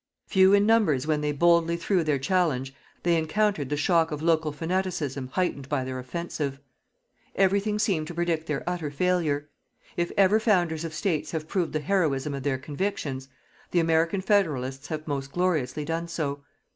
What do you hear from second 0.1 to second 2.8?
Few in numbers when they boldly threw their challenge,